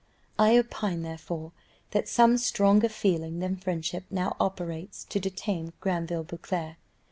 [0.39, 1.51] I opine, therefore,
[1.91, 6.77] that some stronger feeling than friendship now operates to detain Granville Beauclerc.